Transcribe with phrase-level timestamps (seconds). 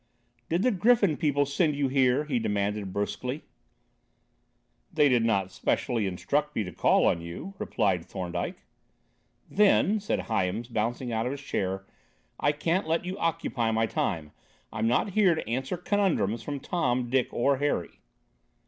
[0.49, 3.43] "Did the Griffin people send you here?" he demanded brusquely.
[4.91, 8.63] "They did not specially instruct me to call on you," replied Thorndyke.
[9.47, 11.85] "Then," said Hyams bouncing out of his chair,
[12.39, 14.31] "I can't let you occupy my time.
[14.73, 17.99] I'm not here to answer conundrums from Tom, Dick or Harry."